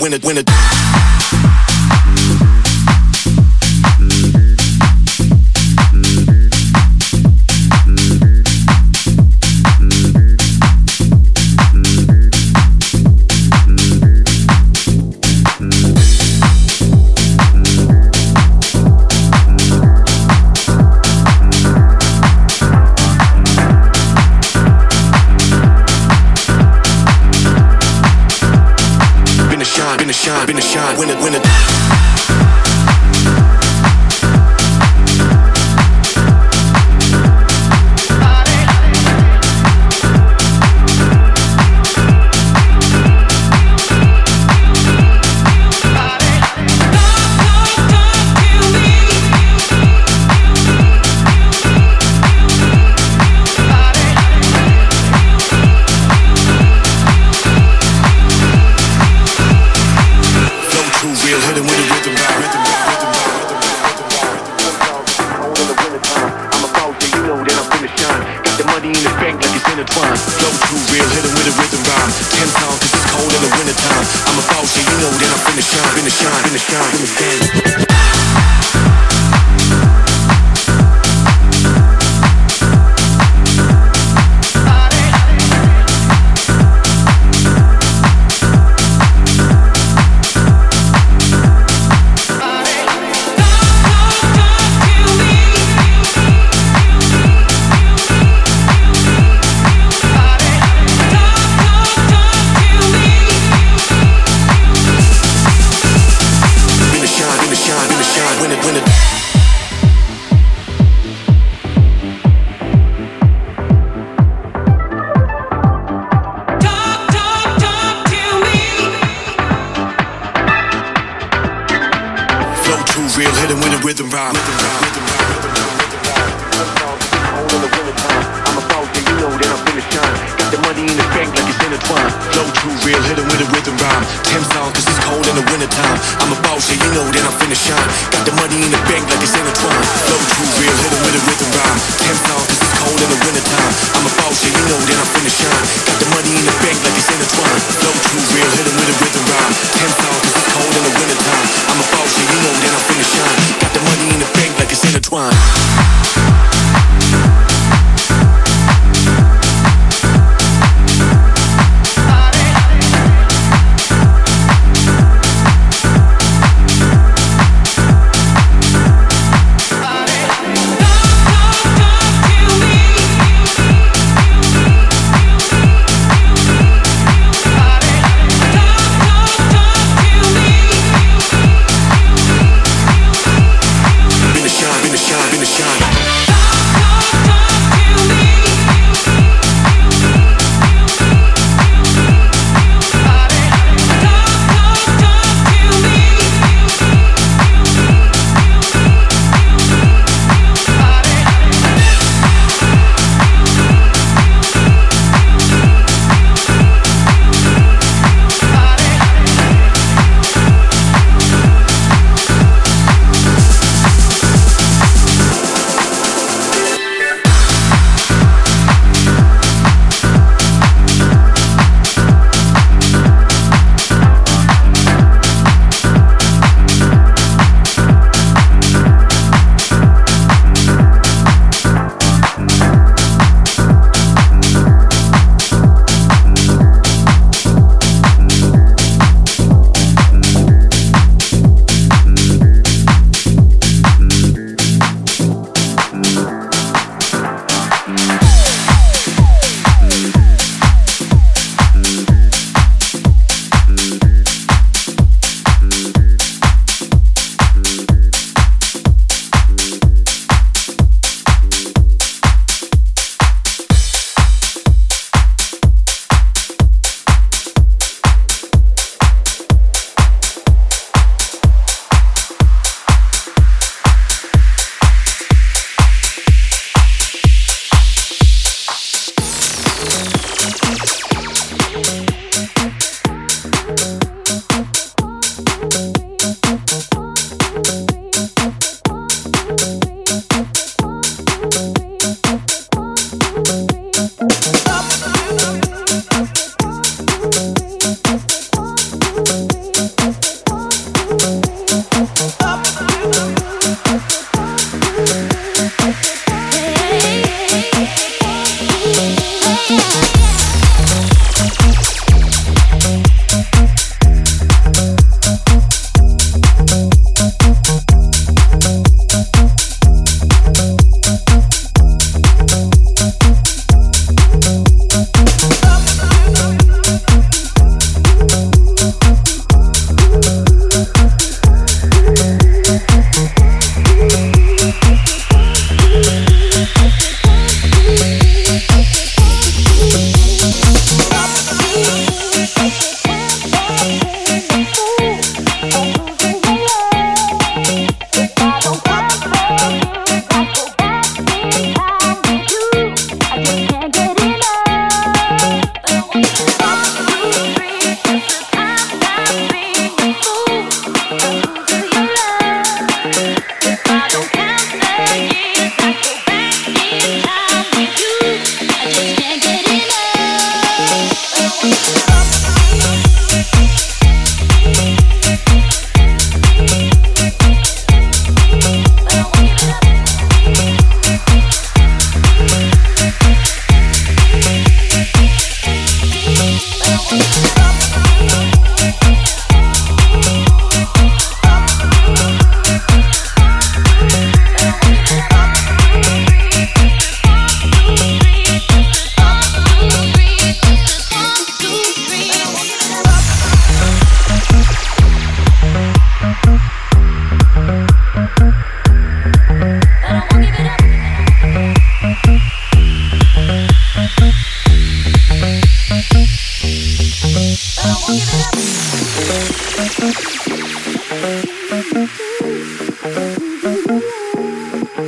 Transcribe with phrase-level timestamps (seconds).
[0.00, 0.71] when it when it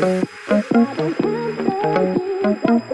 [0.05, 0.27] Thank
[2.90, 2.94] you.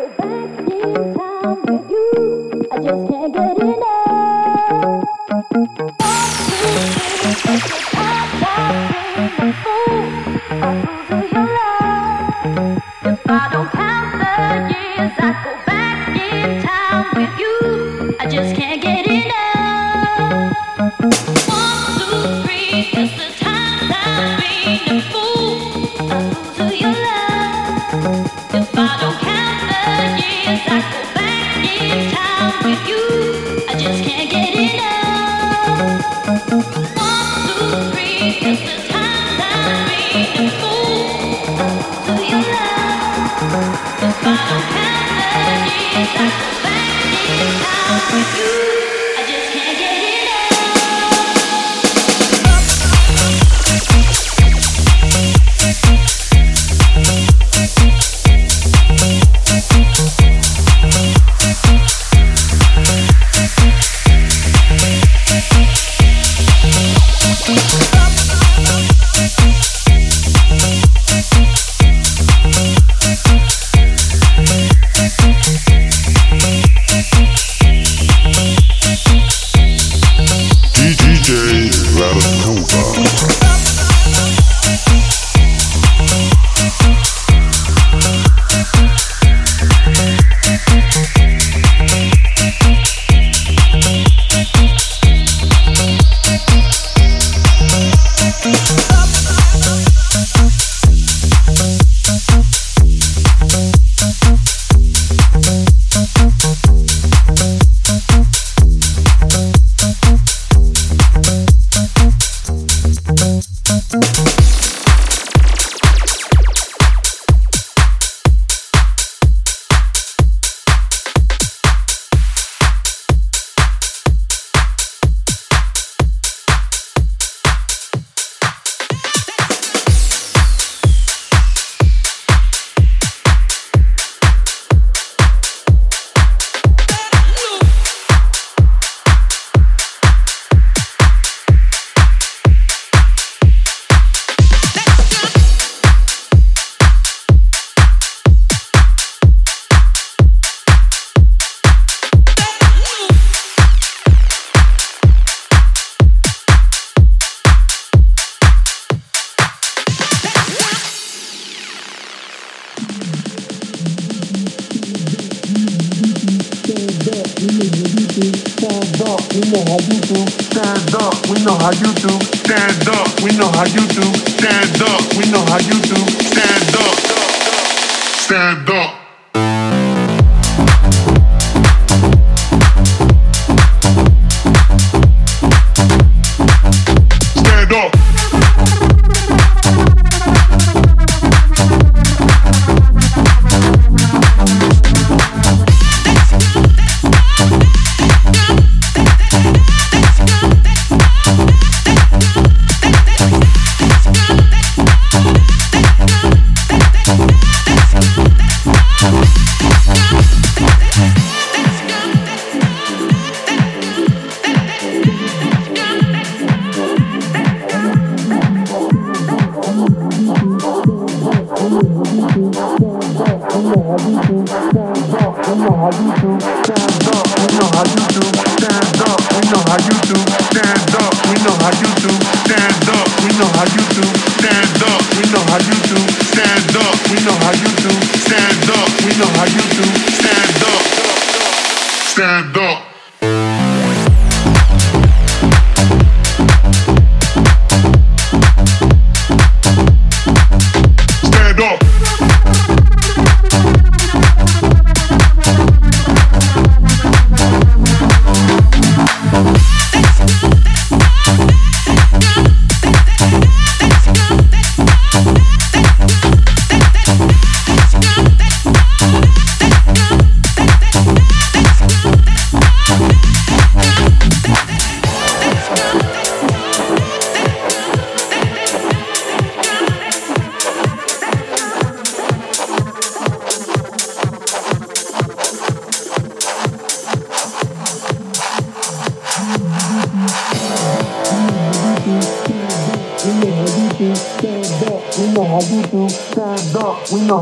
[242.20, 242.89] stand up.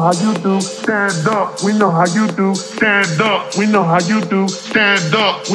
[0.08, 0.60] How you do.
[0.60, 1.72] Stand up, we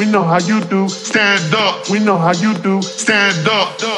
[0.06, 0.88] know how you do.
[0.88, 2.80] Stand up, we know how you do.
[2.82, 3.93] Stand up.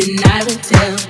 [0.00, 1.09] And I will tell.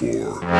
[0.00, 0.59] For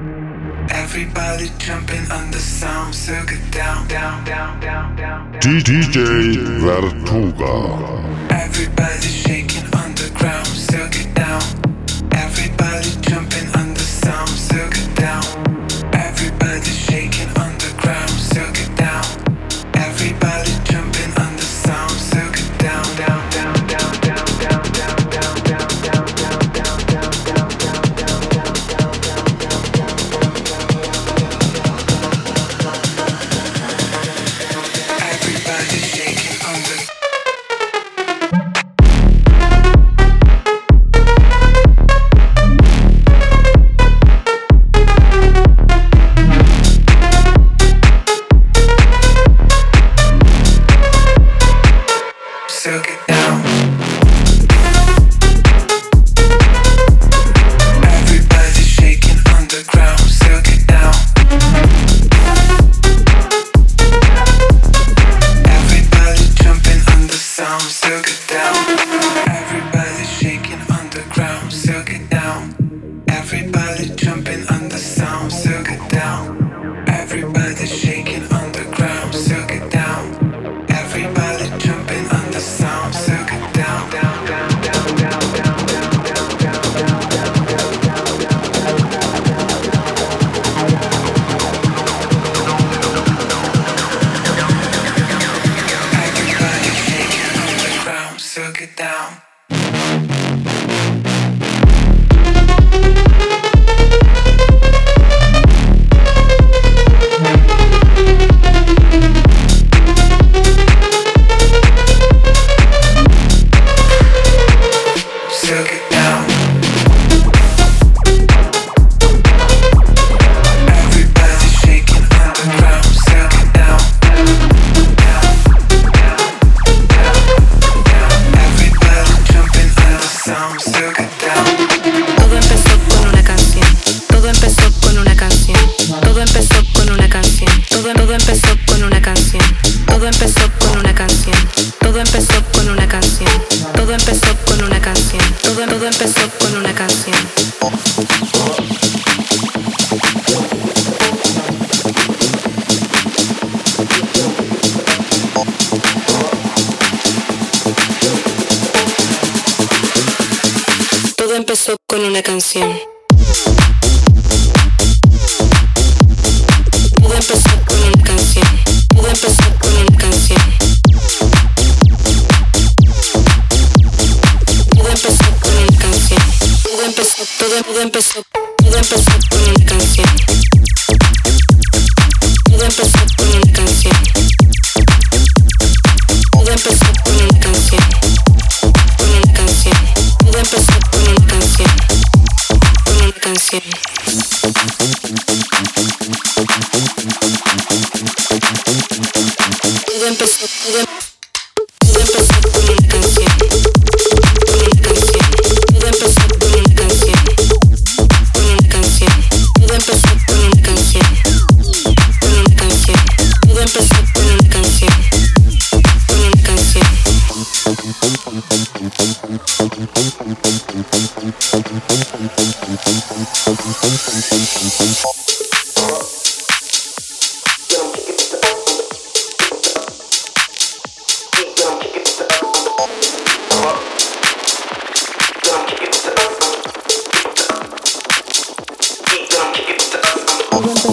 [0.00, 5.32] Everybody jumping on the sound circuit down, down, down, down, down.
[5.32, 5.40] down.
[5.42, 8.32] DJ Vertuga.
[8.32, 11.42] Everybody shaking on the ground circuit down.
[12.14, 15.22] Everybody jumping on the sound circuit down.
[15.92, 17.09] Everybody shaking.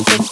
[0.05, 0.26] something.